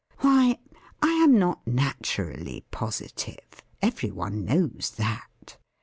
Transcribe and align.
Why, 0.21 0.57
I 1.03 1.09
am 1.11 1.37
not 1.37 1.67
naturally 1.67 2.65
positive. 2.71 3.61
Every 3.83 4.09
one 4.09 4.43
knows 4.45 4.93
that. 4.97 5.57